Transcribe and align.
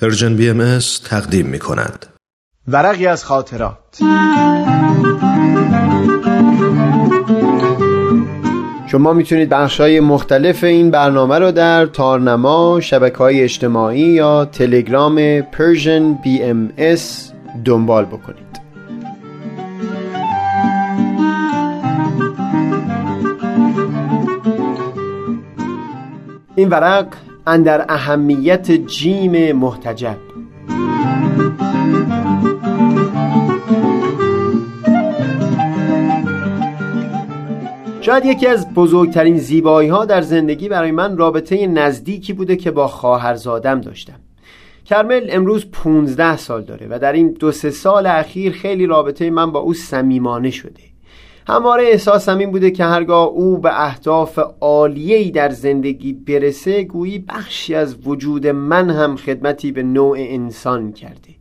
Persian 0.00 0.36
BM 0.36 0.78
تقدیم 1.04 1.46
می 1.46 1.58
کند. 1.58 2.06
ورقی 2.68 3.06
از 3.06 3.24
خاطرات 3.24 3.98
شما 8.86 9.12
می‌تونید 9.12 9.48
بخش 9.48 9.80
های 9.80 10.00
مختلف 10.00 10.64
این 10.64 10.90
برنامه 10.90 11.38
رو 11.38 11.52
در 11.52 11.86
تارنما، 11.86 12.80
شبکه 12.80 13.18
های 13.18 13.42
اجتماعی 13.42 14.00
یا 14.00 14.44
تلگرام 14.44 15.40
Persian 15.40 16.14
BM 16.14 16.72
دنبال 17.64 18.04
بکنید 18.04 18.60
این 26.56 26.68
ورق 26.68 27.06
اندر 27.50 27.86
اهمیت 27.88 28.70
جیم 28.70 29.52
محتجب. 29.52 30.16
شاید 38.00 38.24
یکی 38.24 38.46
از 38.46 38.74
بزرگترین 38.74 39.38
زیبایی 39.38 39.88
ها 39.88 40.04
در 40.04 40.20
زندگی 40.20 40.68
برای 40.68 40.90
من 40.90 41.16
رابطه 41.16 41.66
نزدیکی 41.66 42.32
بوده 42.32 42.56
که 42.56 42.70
با 42.70 42.88
خواهرزادم 42.88 43.80
داشتم. 43.80 44.20
کرمل 44.84 45.26
امروز 45.30 45.66
15 45.72 46.36
سال 46.36 46.62
داره 46.62 46.86
و 46.90 46.98
در 46.98 47.12
این 47.12 47.32
دو 47.32 47.52
سه 47.52 47.70
سال 47.70 48.06
اخیر 48.06 48.52
خیلی 48.52 48.86
رابطه 48.86 49.30
من 49.30 49.52
با 49.52 49.60
او 49.60 49.74
صمیمانه 49.74 50.50
شده. 50.50 50.89
همواره 51.50 51.84
احساسم 51.84 52.38
این 52.38 52.50
بوده 52.50 52.70
که 52.70 52.84
هرگاه 52.84 53.26
او 53.26 53.58
به 53.58 53.84
اهداف 53.84 54.38
عالیه‌ای 54.60 55.30
در 55.30 55.50
زندگی 55.50 56.12
برسه 56.12 56.82
گویی 56.82 57.18
بخشی 57.18 57.74
از 57.74 57.96
وجود 58.06 58.46
من 58.46 58.90
هم 58.90 59.16
خدمتی 59.16 59.72
به 59.72 59.82
نوع 59.82 60.16
انسان 60.20 60.92
کرده. 60.92 61.34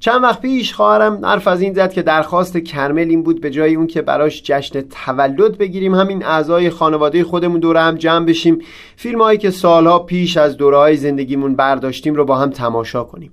چند 0.00 0.22
وقت 0.22 0.40
پیش 0.40 0.74
خواهرم 0.74 1.24
حرف 1.24 1.48
از 1.48 1.60
این 1.60 1.74
زد 1.74 1.92
که 1.92 2.02
درخواست 2.02 2.56
کرمل 2.56 3.08
این 3.08 3.22
بود 3.22 3.40
به 3.40 3.50
جای 3.50 3.74
اون 3.74 3.86
که 3.86 4.02
براش 4.02 4.42
جشن 4.42 4.80
تولد 4.80 5.58
بگیریم 5.58 5.94
همین 5.94 6.24
اعضای 6.24 6.70
خانواده 6.70 7.24
خودمون 7.24 7.60
دور 7.60 7.76
هم 7.76 7.94
جمع 7.94 8.26
بشیم. 8.26 8.58
فیلم 8.96 9.22
هایی 9.22 9.38
که 9.38 9.50
سالها 9.50 9.98
پیش 9.98 10.36
از 10.36 10.56
دورهای 10.56 10.96
زندگیمون 10.96 11.56
برداشتیم 11.56 12.14
رو 12.14 12.24
با 12.24 12.36
هم 12.36 12.50
تماشا 12.50 13.04
کنیم. 13.04 13.30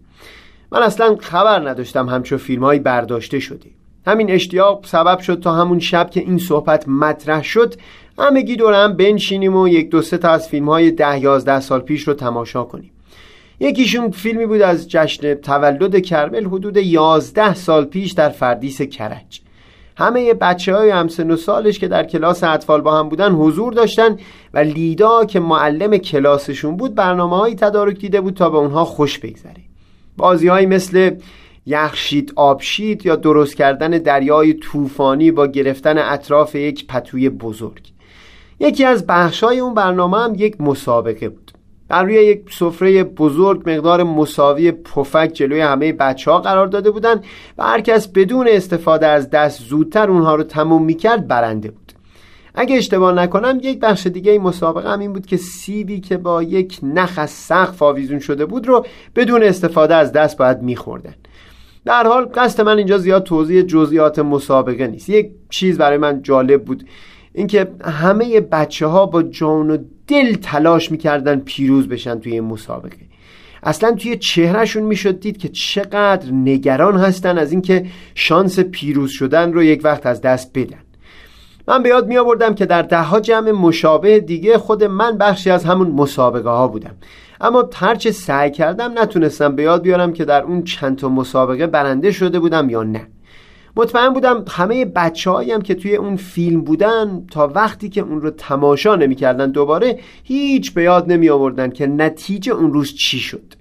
من 0.71 0.83
اصلا 0.83 1.15
خبر 1.19 1.69
نداشتم 1.69 2.09
همچو 2.09 2.37
فیلم 2.37 2.63
هایی 2.63 2.79
برداشته 2.79 3.39
شده. 3.39 3.78
همین 4.09 4.31
اشتیاق 4.31 4.85
سبب 4.85 5.19
شد 5.19 5.39
تا 5.39 5.53
همون 5.53 5.79
شب 5.79 6.09
که 6.09 6.19
این 6.19 6.37
صحبت 6.37 6.87
مطرح 6.87 7.43
شد 7.43 7.75
همگی 8.19 8.55
دور 8.55 8.73
هم 8.73 8.93
بنشینیم 8.93 9.55
و 9.55 9.67
یک 9.67 9.89
دو 9.89 10.01
سه 10.01 10.17
تا 10.17 10.29
از 10.29 10.47
فیلم 10.47 10.69
های 10.69 10.91
ده 10.91 11.19
یازده 11.19 11.59
سال 11.59 11.79
پیش 11.79 12.07
رو 12.07 12.13
تماشا 12.13 12.63
کنیم. 12.63 12.91
یکیشون 13.59 14.11
فیلمی 14.11 14.45
بود 14.45 14.61
از 14.61 14.89
جشن 14.89 15.33
تولد 15.33 15.99
کرمل 15.99 16.45
حدود 16.45 16.77
یازده 16.77 17.53
سال 17.53 17.85
پیش 17.85 18.11
در 18.11 18.29
فردیس 18.29 18.81
کرج. 18.81 19.41
همه 19.97 20.33
بچه 20.33 20.75
های 20.75 20.89
همسن 20.89 21.31
و 21.31 21.35
سالش 21.35 21.79
که 21.79 21.87
در 21.87 22.03
کلاس 22.03 22.43
اطفال 22.43 22.81
با 22.81 22.99
هم 22.99 23.09
بودن 23.09 23.31
حضور 23.31 23.73
داشتن 23.73 24.17
و 24.53 24.59
لیدا 24.59 25.25
که 25.25 25.39
معلم 25.39 25.97
کلاسشون 25.97 26.77
بود 26.77 26.95
برنامه 26.95 27.55
تدارک 27.55 27.99
دیده 27.99 28.21
بود 28.21 28.33
تا 28.33 28.49
به 28.49 28.57
اونها 28.57 28.85
خوش 28.85 29.19
بگذره. 29.19 29.61
بازی 30.17 30.49
مثل 30.49 31.11
یخشید 31.69 32.33
آبشید 32.35 33.05
یا 33.05 33.15
درست 33.15 33.55
کردن 33.55 33.89
دریای 33.89 34.53
طوفانی 34.53 35.31
با 35.31 35.47
گرفتن 35.47 35.97
اطراف 35.97 36.55
یک 36.55 36.87
پتوی 36.87 37.29
بزرگ. 37.29 37.91
یکی 38.59 38.85
از 38.85 39.07
بخشای 39.07 39.59
اون 39.59 39.73
برنامه 39.73 40.17
هم 40.17 40.33
یک 40.37 40.61
مسابقه 40.61 41.29
بود. 41.29 41.51
بر 41.87 42.03
روی 42.03 42.13
یک 42.13 42.41
سفره 42.51 43.03
بزرگ 43.03 43.69
مقدار 43.69 44.03
مساوی 44.03 44.71
پفک 44.71 45.31
جلوی 45.33 45.61
همه 45.61 45.93
بچه 45.93 46.31
ها 46.31 46.39
قرار 46.39 46.67
داده 46.67 46.91
بودن 46.91 47.21
و 47.57 47.63
هر 47.63 47.81
کس 47.81 48.07
بدون 48.07 48.47
استفاده 48.51 49.07
از 49.07 49.29
دست 49.29 49.61
زودتر 49.61 50.09
اونها 50.09 50.35
رو 50.35 50.43
تموم 50.43 50.83
می‌کرد 50.83 51.27
برنده 51.27 51.71
بود. 51.71 51.91
اگه 52.55 52.75
اشتباه 52.75 53.13
نکنم 53.13 53.59
یک 53.61 53.79
بخش 53.79 54.07
دیگه 54.07 54.31
این 54.31 54.41
مسابقه 54.41 54.89
هم 54.89 54.99
این 54.99 55.13
بود 55.13 55.25
که 55.25 55.37
سیبی 55.37 55.99
که 55.99 56.17
با 56.17 56.43
یک 56.43 56.79
نخ 56.83 57.13
از 57.17 57.29
سقف 57.29 57.83
آویزون 57.83 58.19
شده 58.19 58.45
بود 58.45 58.67
رو 58.67 58.85
بدون 59.15 59.43
استفاده 59.43 59.95
از 59.95 60.11
دست 60.11 60.37
باید 60.37 60.61
میخوردن. 60.61 61.15
در 61.85 62.07
حال 62.07 62.25
قصد 62.25 62.61
من 62.61 62.77
اینجا 62.77 62.97
زیاد 62.97 63.23
توضیح 63.23 63.61
جزئیات 63.61 64.19
مسابقه 64.19 64.87
نیست. 64.87 65.09
یک 65.09 65.31
چیز 65.49 65.77
برای 65.77 65.97
من 65.97 66.21
جالب 66.21 66.63
بود. 66.63 66.83
اینکه 67.33 67.67
همه 67.83 68.39
بچه 68.39 68.87
ها 68.87 69.05
با 69.05 69.23
جان 69.23 69.71
و 69.71 69.77
دل 70.07 70.35
تلاش 70.35 70.91
می‌کردن 70.91 71.39
پیروز 71.39 71.87
بشن 71.87 72.19
توی 72.19 72.31
این 72.31 72.43
مسابقه. 72.43 72.97
اصلا 73.63 73.91
توی 73.91 74.17
چهرهشون 74.17 74.83
می‌شد 74.83 75.19
دید 75.19 75.37
که 75.37 75.49
چقدر 75.49 76.31
نگران 76.31 76.97
هستن 76.97 77.37
از 77.37 77.51
اینکه 77.51 77.85
شانس 78.15 78.59
پیروز 78.59 79.11
شدن 79.11 79.53
رو 79.53 79.63
یک 79.63 79.81
وقت 79.83 80.05
از 80.05 80.21
دست 80.21 80.51
بدن. 80.55 80.88
من 81.69 81.83
به 81.83 81.89
یاد 81.89 82.07
می 82.07 82.17
آوردم 82.17 82.55
که 82.55 82.65
در 82.65 82.81
دهها 82.81 83.19
جمع 83.19 83.51
مشابه 83.51 84.19
دیگه 84.19 84.57
خود 84.57 84.83
من 84.83 85.17
بخشی 85.17 85.49
از 85.49 85.65
همون 85.65 85.91
مسابقه 85.91 86.49
ها 86.49 86.67
بودم. 86.67 86.95
اما 87.41 87.69
هرچه 87.75 88.11
سعی 88.11 88.51
کردم 88.51 88.91
نتونستم 88.99 89.55
به 89.55 89.63
یاد 89.63 89.81
بیارم 89.81 90.13
که 90.13 90.25
در 90.25 90.43
اون 90.43 90.63
چند 90.63 90.97
تا 90.97 91.09
مسابقه 91.09 91.67
برنده 91.67 92.11
شده 92.11 92.39
بودم 92.39 92.69
یا 92.69 92.83
نه. 92.83 93.07
مطمئن 93.75 94.09
بودم 94.09 94.45
همه 94.49 94.85
بچه 94.85 95.31
هایم 95.31 95.61
که 95.61 95.75
توی 95.75 95.95
اون 95.95 96.15
فیلم 96.15 96.61
بودن 96.61 97.25
تا 97.31 97.47
وقتی 97.47 97.89
که 97.89 98.01
اون 98.01 98.21
رو 98.21 98.29
تماشا 98.29 98.95
نمی‌کردن 98.95 99.51
دوباره 99.51 99.99
هیچ 100.23 100.73
به 100.73 100.83
یاد 100.83 101.11
نمی 101.11 101.29
آوردن 101.29 101.69
که 101.69 101.87
نتیجه 101.87 102.53
اون 102.53 102.73
روز 102.73 102.95
چی 102.95 103.19
شد. 103.19 103.53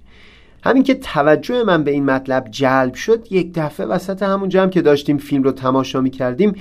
همین 0.65 0.83
که 0.83 0.95
توجه 0.95 1.65
من 1.65 1.85
به 1.85 1.91
این 1.91 2.05
مطلب 2.05 2.49
جلب 2.51 2.95
شد 2.95 3.33
یک 3.33 3.53
دفعه 3.55 3.87
وسط 3.87 4.23
همون 4.23 4.49
جمع 4.49 4.71
که 4.71 4.83
داشتیم 4.83 5.19
فیلم 5.19 5.43
رو 5.43 5.53
تماشا 5.53 6.01
می 6.01 6.11
کردیم 6.11 6.55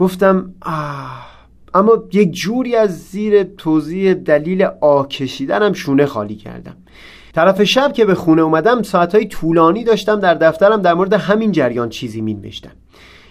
گفتم 0.00 0.54
آه 0.62 1.30
اما 1.74 2.04
یک 2.12 2.32
جوری 2.32 2.76
از 2.76 3.08
زیر 3.08 3.42
توضیح 3.42 4.14
دلیل 4.14 4.68
آکشیدنم 4.80 5.72
شونه 5.72 6.06
خالی 6.06 6.34
کردم. 6.34 6.76
طرف 7.32 7.62
شب 7.62 7.92
که 7.92 8.04
به 8.04 8.14
خونه 8.14 8.42
اومدم 8.42 8.82
ساعتهای 8.82 9.26
طولانی 9.26 9.84
داشتم 9.84 10.20
در 10.20 10.34
دفترم 10.34 10.82
در 10.82 10.94
مورد 10.94 11.12
همین 11.12 11.52
جریان 11.52 11.88
چیزی 11.88 12.20
می 12.20 12.34
نوشتم 12.34 12.70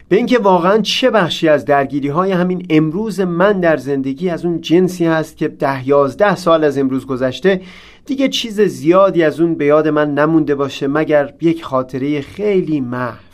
به 0.09 0.15
اینکه 0.15 0.39
واقعا 0.39 0.81
چه 0.81 1.09
بخشی 1.09 1.49
از 1.49 1.65
درگیری 1.65 2.07
های 2.07 2.31
همین 2.31 2.65
امروز 2.69 3.19
من 3.19 3.59
در 3.59 3.77
زندگی 3.77 4.29
از 4.29 4.45
اون 4.45 4.61
جنسی 4.61 5.05
هست 5.05 5.37
که 5.37 5.47
ده 5.47 5.87
یازده 5.87 6.35
سال 6.35 6.63
از 6.63 6.77
امروز 6.77 7.05
گذشته 7.05 7.61
دیگه 8.05 8.29
چیز 8.29 8.61
زیادی 8.61 9.23
از 9.23 9.39
اون 9.39 9.55
به 9.55 9.65
یاد 9.65 9.87
من 9.87 10.13
نمونده 10.13 10.55
باشه 10.55 10.87
مگر 10.87 11.33
یک 11.41 11.63
خاطره 11.63 12.21
خیلی 12.21 12.81
محو 12.81 13.28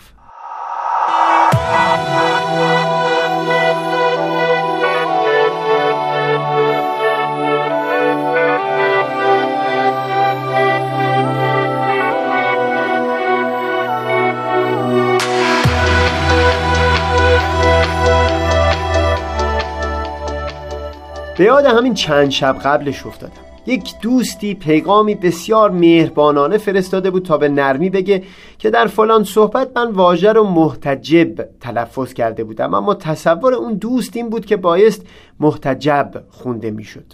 به 21.38 21.44
یاد 21.44 21.66
همین 21.66 21.94
چند 21.94 22.30
شب 22.30 22.58
قبلش 22.64 23.06
افتادم. 23.06 23.34
یک 23.66 23.94
دوستی 24.02 24.54
پیغامی 24.54 25.16
بسیار 25.16 25.72
مهربانانه 25.72 26.58
فرستاده 26.58 27.12
بود 27.12 27.26
تا 27.26 27.38
به 27.38 27.50
نرمی 27.50 27.90
بگه 27.90 28.24
که 28.60 28.70
در 28.70 28.88
فلان 28.88 29.24
صحبت 29.24 29.78
من 29.78 29.92
واژه 29.92 30.34
رو 30.34 30.44
محتجب 30.44 31.50
تلفظ 31.60 32.14
کرده 32.14 32.44
بودم. 32.44 32.74
اما 32.74 32.94
تصور 32.94 33.54
اون 33.54 33.74
دوست 33.74 34.16
این 34.16 34.30
بود 34.30 34.46
که 34.46 34.58
بایست 34.58 35.06
محتجب 35.40 36.24
خونده 36.30 36.72
می‌شد. 36.72 37.06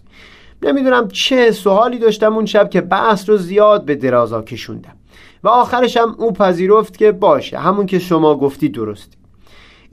نمی‌دونم 0.64 1.08
چه 1.08 1.52
سوالی 1.52 2.00
داشتم 2.00 2.36
اون 2.36 2.46
شب 2.46 2.70
که 2.70 2.82
بحث 2.82 3.30
رو 3.30 3.38
زیاد 3.38 3.86
به 3.86 3.96
درازا 3.96 4.42
کشوندم. 4.42 4.96
و 5.44 5.48
آخرش 5.48 5.98
هم 5.98 6.16
او 6.18 6.32
پذیرفت 6.34 6.98
که 6.98 7.12
باشه 7.12 7.60
همون 7.60 7.86
که 7.86 8.00
شما 8.00 8.36
گفتی 8.36 8.70
درسته 8.70 9.21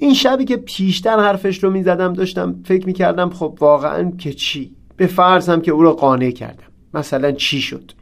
این 0.00 0.14
شبی 0.14 0.44
که 0.44 0.56
پیشتر 0.56 1.20
حرفش 1.20 1.64
رو 1.64 1.70
می‌زدم 1.70 2.12
داشتم 2.12 2.60
فکر 2.64 2.86
می‌کردم 2.86 3.30
خب 3.30 3.58
واقعا 3.60 4.12
که 4.18 4.32
چی؟ 4.32 4.70
به 4.96 5.06
فرض 5.06 5.48
هم 5.48 5.60
که 5.60 5.70
او 5.72 5.82
رو 5.82 5.92
قانع 5.92 6.30
کردم. 6.30 6.64
مثلا 6.94 7.32
چی 7.32 7.60
شد؟ 7.60 7.92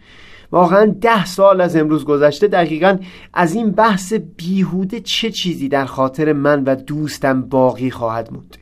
واقعا 0.53 0.95
ده 1.01 1.25
سال 1.25 1.61
از 1.61 1.77
امروز 1.77 2.05
گذشته 2.05 2.49
دقیقا 2.49 2.99
از 3.35 3.55
این 3.55 3.71
بحث 3.71 4.13
بیهوده 4.13 5.01
چه 5.01 5.31
چیزی 5.31 5.69
در 5.69 5.85
خاطر 5.85 6.33
من 6.33 6.65
و 6.65 6.75
دوستم 6.75 7.43
باقی 7.43 7.91
خواهد 7.91 8.33
موند؟ 8.33 8.57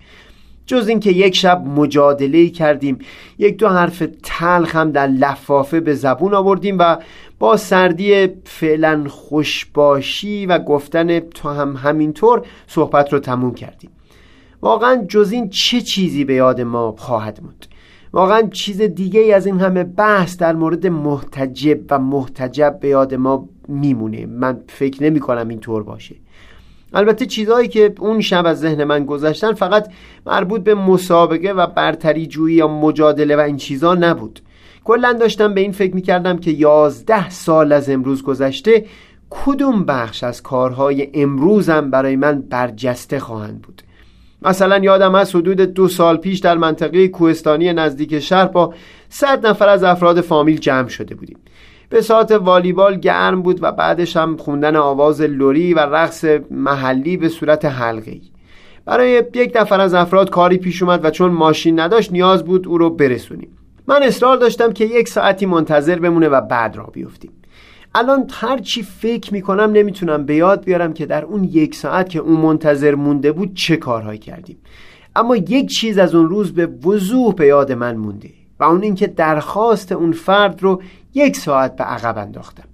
جز 0.66 0.88
اینکه 0.88 1.10
یک 1.10 1.36
شب 1.36 1.64
مجادله 1.66 2.48
کردیم 2.48 2.98
یک 3.38 3.56
دو 3.56 3.68
حرف 3.68 4.02
تلخ 4.22 4.76
هم 4.76 4.90
در 4.90 5.06
لفافه 5.06 5.80
به 5.80 5.94
زبون 5.94 6.34
آوردیم 6.34 6.76
و 6.78 6.96
با 7.38 7.56
سردی 7.56 8.28
فعلا 8.44 9.04
خوشباشی 9.08 10.46
و 10.46 10.58
گفتن 10.58 11.20
تو 11.20 11.48
هم 11.48 11.76
همینطور 11.76 12.42
صحبت 12.66 13.12
رو 13.12 13.18
تموم 13.18 13.54
کردیم. 13.54 13.90
واقعا 14.62 15.04
جز 15.08 15.32
این 15.32 15.48
چه 15.48 15.80
چیزی 15.80 16.24
به 16.24 16.34
یاد 16.34 16.60
ما 16.60 16.94
خواهد 16.98 17.40
موند؟ 17.42 17.66
واقعا 18.12 18.42
چیز 18.42 18.82
دیگه 18.82 19.20
ای 19.20 19.32
از 19.32 19.46
این 19.46 19.60
همه 19.60 19.84
بحث 19.84 20.36
در 20.36 20.52
مورد 20.52 20.86
محتجب 20.86 21.80
و 21.90 21.98
محتجب 21.98 22.78
به 22.80 22.88
یاد 22.88 23.14
ما 23.14 23.48
میمونه. 23.68 24.26
من 24.26 24.60
فکر 24.68 25.02
نمی 25.02 25.20
کنم 25.20 25.48
اینطور 25.48 25.82
باشه. 25.82 26.14
البته 26.94 27.26
چیزهایی 27.26 27.68
که 27.68 27.94
اون 27.98 28.20
شب 28.20 28.46
از 28.46 28.60
ذهن 28.60 28.84
من 28.84 29.04
گذشتن 29.06 29.52
فقط 29.52 29.88
مربوط 30.26 30.64
به 30.64 30.74
مسابقه 30.74 31.52
و 31.52 31.66
برتری 31.66 32.26
جویی 32.26 32.54
یا 32.54 32.68
مجادله 32.68 33.36
و 33.36 33.40
این 33.40 33.56
چیزها 33.56 33.94
نبود. 33.94 34.40
کلا 34.84 35.12
داشتم 35.12 35.54
به 35.54 35.60
این 35.60 35.72
فکر 35.72 35.94
می‌کردم 35.94 36.38
که 36.38 36.50
یازده 36.50 37.30
سال 37.30 37.72
از 37.72 37.90
امروز 37.90 38.22
گذشته 38.22 38.84
کدوم 39.30 39.84
بخش 39.84 40.24
از 40.24 40.42
کارهای 40.42 41.10
امروزم 41.14 41.90
برای 41.90 42.16
من 42.16 42.40
برجسته 42.40 43.18
خواهند 43.18 43.62
بود؟ 43.62 43.82
مثلا 44.42 44.78
یادم 44.78 45.14
از 45.14 45.34
حدود 45.34 45.60
دو 45.60 45.88
سال 45.88 46.16
پیش 46.16 46.38
در 46.38 46.58
منطقه 46.58 47.08
کوهستانی 47.08 47.72
نزدیک 47.72 48.20
شهر 48.20 48.46
با 48.46 48.74
صد 49.08 49.46
نفر 49.46 49.68
از 49.68 49.84
افراد 49.84 50.20
فامیل 50.20 50.58
جمع 50.58 50.88
شده 50.88 51.14
بودیم. 51.14 51.38
به 51.88 52.00
ساعت 52.00 52.32
والیبال 52.32 52.96
گرم 52.96 53.42
بود 53.42 53.62
و 53.62 53.72
بعدش 53.72 54.16
هم 54.16 54.36
خوندن 54.36 54.76
آواز 54.76 55.20
لوری 55.20 55.74
و 55.74 55.78
رقص 55.78 56.24
محلی 56.50 57.16
به 57.16 57.28
صورت 57.28 57.64
حلقه‌ای. 57.64 58.22
برای 58.84 59.24
یک 59.34 59.52
نفر 59.56 59.80
از 59.80 59.94
افراد 59.94 60.30
کاری 60.30 60.56
پیش 60.56 60.82
اومد 60.82 61.04
و 61.04 61.10
چون 61.10 61.32
ماشین 61.32 61.80
نداشت 61.80 62.12
نیاز 62.12 62.44
بود 62.44 62.68
او 62.68 62.78
رو 62.78 62.90
برسونیم. 62.90 63.48
من 63.86 64.02
اصرار 64.02 64.36
داشتم 64.36 64.72
که 64.72 64.84
یک 64.84 65.08
ساعتی 65.08 65.46
منتظر 65.46 65.98
بمونه 65.98 66.28
و 66.28 66.40
بعد 66.40 66.76
را 66.76 66.84
بیفتیم. 66.84 67.30
الان 67.94 68.26
هر 68.32 68.58
چی 68.58 68.82
فکر 68.82 69.32
می‌کنم 69.32 69.70
نمی‌تونم 69.72 70.26
به 70.26 70.34
یاد 70.34 70.64
بیارم 70.64 70.92
که 70.92 71.06
در 71.06 71.24
اون 71.24 71.44
یک 71.44 71.74
ساعت 71.74 72.08
که 72.08 72.18
اون 72.18 72.40
منتظر 72.40 72.94
مونده 72.94 73.32
بود 73.32 73.54
چه 73.54 73.76
کارهایی 73.76 74.18
کردیم. 74.18 74.56
اما 75.16 75.36
یک 75.36 75.68
چیز 75.68 75.98
از 75.98 76.14
اون 76.14 76.28
روز 76.28 76.54
به 76.54 76.66
وضوح 76.66 77.34
به 77.34 77.46
یاد 77.46 77.72
من 77.72 77.96
مونده 77.96 78.30
و 78.60 78.64
اون 78.64 78.82
اینکه 78.82 79.06
درخواست 79.06 79.92
اون 79.92 80.12
فرد 80.12 80.62
رو 80.62 80.82
یک 81.14 81.36
ساعت 81.36 81.76
به 81.76 81.84
عقب 81.84 82.18
انداختم 82.18 82.64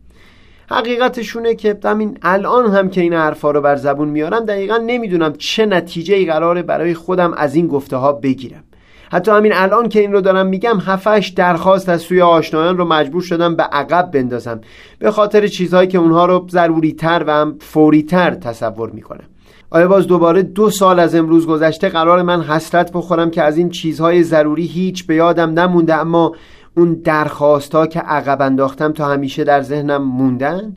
حقیقتشونه 0.70 1.54
که 1.54 1.78
همین 1.84 2.18
الان 2.22 2.74
هم 2.74 2.90
که 2.90 3.00
این 3.00 3.12
حرفا 3.12 3.50
رو 3.50 3.60
بر 3.60 3.76
زبون 3.76 4.08
میارم 4.08 4.44
دقیقا 4.44 4.76
نمی‌دونم 4.76 5.32
چه 5.32 5.66
نتیجه 5.66 6.14
ای 6.14 6.26
قراره 6.26 6.62
برای 6.62 6.94
خودم 6.94 7.32
از 7.32 7.54
این 7.54 7.66
گفته 7.66 7.96
ها 7.96 8.12
بگیرم. 8.12 8.64
حتی 9.12 9.30
همین 9.30 9.52
الان 9.54 9.88
که 9.88 10.00
این 10.00 10.12
رو 10.12 10.20
دارم 10.20 10.46
میگم 10.46 10.80
هفش 10.80 11.32
درخواست 11.36 11.88
از 11.88 12.00
سوی 12.00 12.22
آشنایان 12.22 12.78
رو 12.78 12.84
مجبور 12.84 13.22
شدم 13.22 13.56
به 13.56 13.62
عقب 13.62 14.10
بندازم. 14.10 14.60
به 14.98 15.10
خاطر 15.10 15.46
چیزهایی 15.46 15.88
که 15.88 15.98
اونها 15.98 16.26
رو 16.26 16.46
ضروری 16.50 16.92
تر 16.92 17.24
و 17.26 17.30
هم 17.30 17.56
فوری 17.60 18.02
تر 18.02 18.34
تصور 18.34 18.90
می‌کنم. 18.90 19.24
آیا 19.70 19.88
باز 19.88 20.06
دوباره 20.06 20.42
دو 20.42 20.70
سال 20.70 20.98
از 20.98 21.14
امروز 21.14 21.46
گذشته 21.46 21.88
قرار 21.88 22.22
من 22.22 22.42
حسرت 22.42 22.92
بخورم 22.92 23.30
که 23.30 23.42
از 23.42 23.58
این 23.58 23.70
چیزهای 23.70 24.22
ضروری 24.22 24.66
هیچ 24.66 25.06
به 25.06 25.14
یادم 25.14 25.50
نمونده 25.50 25.94
اما 25.94 26.32
اون 26.76 26.94
درخواست 26.94 27.74
ها 27.74 27.86
که 27.86 28.00
عقب 28.00 28.42
انداختم 28.42 28.92
تا 28.92 29.08
همیشه 29.08 29.44
در 29.44 29.62
ذهنم 29.62 30.02
موندن؟ 30.02 30.76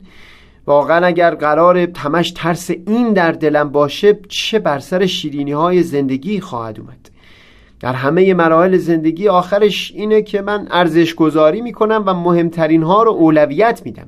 واقعا 0.66 1.06
اگر 1.06 1.34
قرار 1.34 1.86
تمش 1.86 2.30
ترس 2.30 2.70
این 2.70 3.12
در 3.12 3.32
دلم 3.32 3.68
باشه 3.68 4.18
چه 4.28 4.58
بر 4.58 4.78
سر 4.78 5.06
شیرینی 5.06 5.52
های 5.52 5.82
زندگی 5.82 6.40
خواهد 6.40 6.80
اومد؟ 6.80 7.10
در 7.80 7.92
همه 7.92 8.34
مراحل 8.34 8.76
زندگی 8.76 9.28
آخرش 9.28 9.92
اینه 9.94 10.22
که 10.22 10.42
من 10.42 10.68
ارزش 10.70 11.14
گذاری 11.14 11.60
می‌کنم 11.60 12.02
و 12.06 12.14
مهمترین 12.14 12.82
ها 12.82 13.02
رو 13.02 13.10
اولویت 13.10 13.82
میدم. 13.84 14.06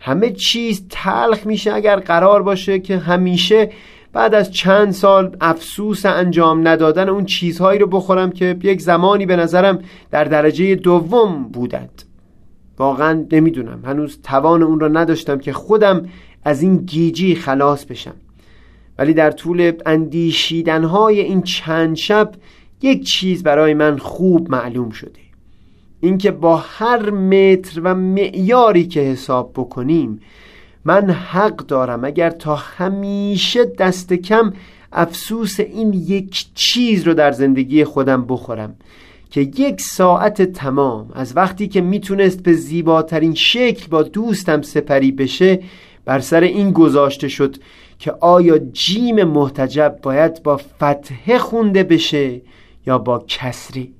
همه 0.00 0.30
چیز 0.30 0.84
تلخ 0.90 1.46
میشه 1.46 1.74
اگر 1.74 1.96
قرار 1.96 2.42
باشه 2.42 2.78
که 2.78 2.98
همیشه 2.98 3.70
بعد 4.18 4.34
از 4.34 4.50
چند 4.50 4.90
سال 4.90 5.36
افسوس 5.40 6.06
انجام 6.06 6.68
ندادن 6.68 7.08
اون 7.08 7.24
چیزهایی 7.24 7.78
رو 7.78 7.86
بخورم 7.86 8.30
که 8.30 8.56
یک 8.62 8.80
زمانی 8.80 9.26
به 9.26 9.36
نظرم 9.36 9.78
در 10.10 10.24
درجه 10.24 10.74
دوم 10.74 11.48
بودند. 11.48 12.02
واقعا 12.78 13.24
نمی‌دونم. 13.32 13.82
هنوز 13.84 14.18
توان 14.22 14.62
اون 14.62 14.80
رو 14.80 14.98
نداشتم 14.98 15.38
که 15.38 15.52
خودم 15.52 16.02
از 16.44 16.62
این 16.62 16.76
گیجی 16.76 17.34
خلاص 17.34 17.84
بشم. 17.84 18.14
ولی 18.98 19.14
در 19.14 19.30
طول 19.30 19.72
اندیشیدنهای 19.86 21.20
این 21.20 21.42
چند 21.42 21.96
شب 21.96 22.32
یک 22.82 23.04
چیز 23.04 23.42
برای 23.42 23.74
من 23.74 23.98
خوب 23.98 24.50
معلوم 24.50 24.90
شده. 24.90 25.20
اینکه 26.00 26.30
با 26.30 26.56
هر 26.56 27.10
متر 27.10 27.80
و 27.84 27.94
معیاری 27.94 28.86
که 28.86 29.00
حساب 29.00 29.52
بکنیم 29.56 30.20
من 30.84 31.10
حق 31.10 31.56
دارم. 31.56 32.04
اگر 32.04 32.30
تا 32.30 32.56
همیشه 32.56 33.64
دست 33.64 34.12
کم 34.12 34.52
افسوس 34.92 35.60
این 35.60 35.92
یک 35.92 36.46
چیز 36.54 37.02
رو 37.02 37.14
در 37.14 37.32
زندگی 37.32 37.84
خودم 37.84 38.24
بخورم 38.26 38.74
که 39.30 39.40
یک 39.40 39.80
ساعت 39.80 40.42
تمام 40.42 41.10
از 41.14 41.36
وقتی 41.36 41.68
که 41.68 41.80
می‌تونست 41.80 42.42
به 42.42 42.52
زیباترین 42.52 43.34
شکل 43.34 43.86
با 43.90 44.02
دوستم 44.02 44.62
سپری 44.62 45.12
بشه 45.12 45.60
بر 46.04 46.20
سر 46.20 46.40
این 46.40 46.72
گذاشته 46.72 47.28
شد 47.28 47.56
که 47.98 48.12
آیا 48.20 48.58
جیم 48.58 49.24
محتجب 49.24 49.98
باید 50.02 50.42
با 50.42 50.56
فتحه 50.56 51.38
خونده 51.38 51.82
بشه 51.82 52.40
یا 52.86 52.98
با 52.98 53.24
کسری؟ 53.28 53.97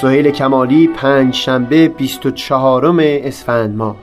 سهیل 0.00 0.30
کمالی 0.30 0.88
پنج 0.88 1.34
شنبه 1.34 1.88
24 1.88 3.00
اسفند 3.00 3.76
ماه. 3.76 3.96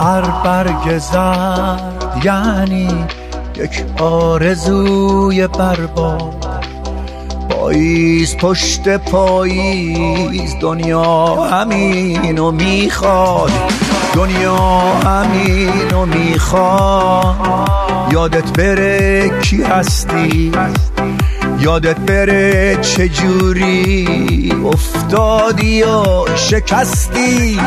هر 0.00 0.42
برگ 0.44 0.98
زرد 0.98 2.20
یعنی 2.24 3.06
یک 3.56 3.84
آرزوی 4.00 5.46
برباد. 5.46 6.45
پاییز 7.66 8.36
پشت 8.36 8.88
پاییز. 8.88 10.56
دنیا 10.60 11.34
همینو 11.34 12.50
می‌خواد. 12.50 13.50
دنیا 14.14 14.56
همینو 15.04 16.06
می‌خواد. 16.06 17.36
یادت 18.12 18.58
بره 18.58 19.30
کی 19.40 19.62
هستی؟ 19.62 20.52
یادت 21.60 21.98
بره 21.98 22.76
چجوری 22.76 24.52
افتادی 24.64 25.82
و 25.82 26.24
شکستی؟ 26.36 27.60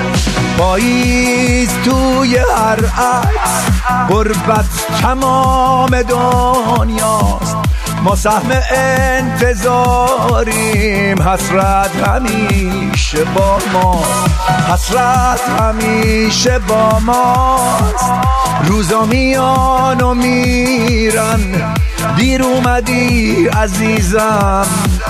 پاییز 0.57 1.69
توی 1.85 2.37
هر 2.37 2.85
عکس. 2.85 3.65
قربت 4.09 4.65
تمام 5.01 6.01
دنیاست. 6.01 7.48
ما 8.03 8.15
سهم 8.15 8.51
انتظاریم. 8.71 10.01
حسرت 11.21 12.07
همیشه 12.07 13.23
با 13.23 13.59
ماست 13.73 14.29
حسرت 14.73 15.41
همیشه 15.59 16.59
با 16.59 16.99
ماست. 16.99 18.11
روزا 18.63 19.05
میان 19.05 20.01
و 20.01 20.13
میرن. 20.13 21.39
دیر 22.17 22.43
اومدی 22.43 23.47
عزیزم. 23.47 24.67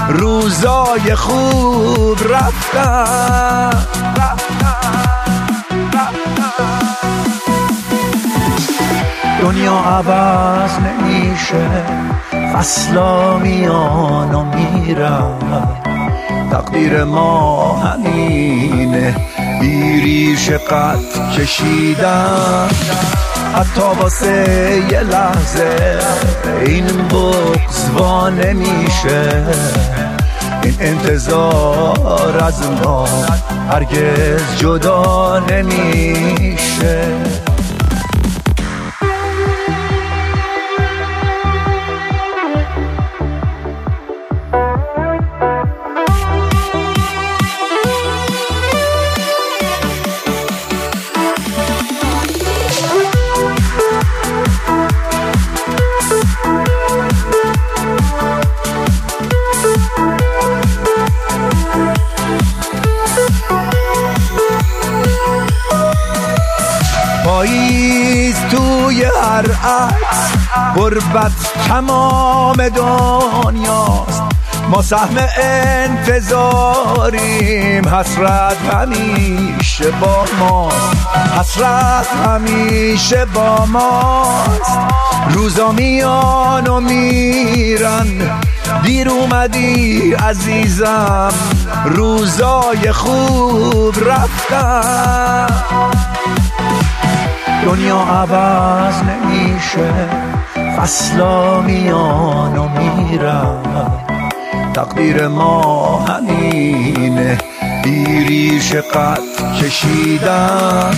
روزای 0.10 1.15
خوب 1.15 2.17
رفتن. 2.34 3.86
دنیا 9.41 9.74
عوض 9.74 10.72
نمیشه. 10.79 11.86
فصلا 12.53 13.37
میان 13.37 14.35
و 14.35 14.43
میرن 14.43 15.67
تقدیر 16.51 17.03
ما 17.03 17.73
همینه. 17.77 19.15
بیریش 19.61 20.49
قد 20.49 20.99
کشیدن 21.37 22.67
حتی 23.55 23.81
واسه 24.01 24.83
یه 24.91 24.99
لحظه 24.99 25.99
این 26.65 26.85
بغز 26.85 27.89
وا 27.95 28.29
نمیشه. 28.29 29.45
این 30.63 30.75
انتظار 30.79 32.43
از 32.43 32.61
ما 32.83 33.05
هرگز 33.69 34.55
جدا 34.57 35.39
نمیشه. 35.39 37.07
غربت 70.75 71.31
تمام 71.67 72.69
دنیاست. 72.69 74.24
ما 74.69 74.81
سهم 74.81 75.17
انتظاریم. 75.81 77.88
حسرت 77.88 78.58
همیشه 78.74 79.91
با 79.91 80.25
ماست. 80.39 81.08
حسرت 81.39 82.08
همیشه 82.25 83.25
با 83.25 83.65
ماست. 83.65 84.77
روزا 85.29 85.72
میان 85.72 86.67
و 86.67 86.79
میرن. 86.79 88.08
دیر 88.84 89.10
اومدی 89.10 90.13
عزیزم. 90.13 91.34
روزای 91.86 92.91
خوب 92.91 93.96
رفتن. 94.10 95.48
دنیا 97.65 97.97
عوض 97.97 98.95
نمیشه. 99.03 99.93
فصلا 100.77 101.61
میان 101.61 102.57
و 102.57 102.69
میرن. 102.69 103.91
تقدیر 104.73 105.27
ما 105.27 105.99
همینه. 106.05 107.37
بیریش 107.83 108.75
قد 108.75 109.19
کشیدن. 109.61 110.91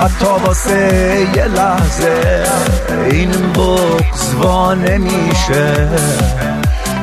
حتی 0.00 0.46
واسه 0.46 1.26
یه 1.36 1.44
لحظه 1.44 2.46
این 3.10 3.30
بغز 3.30 4.34
وا 4.34 4.74
نمیشه. 4.74 5.88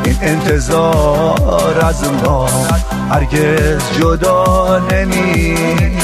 این 0.04 0.18
انتظار 0.22 1.86
از 1.86 2.04
ما 2.24 2.50
هرگز 3.12 3.82
جدا 4.00 4.82
نمیشه. 4.92 5.98